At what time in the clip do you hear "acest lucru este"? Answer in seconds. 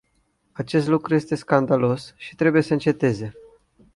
0.51-1.35